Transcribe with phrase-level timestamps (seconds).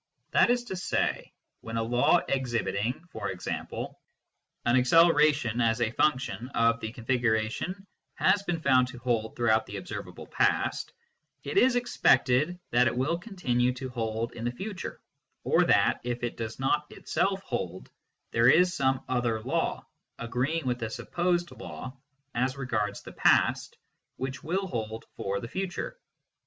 [0.31, 3.49] That is to say, when a law exhibiting, e.g.
[3.51, 7.85] an acceleration as a function of the configuration
[8.15, 10.91] has been found to hold throughout the observable past,
[11.43, 14.99] it is expected that it will continue to hold in the future,
[15.43, 17.91] or that, if it does not itself hold,
[18.31, 19.85] there is some other law,
[20.17, 21.95] agreeing with the supposed law
[22.33, 23.77] as regards the past,
[24.15, 25.99] which will hold for the future.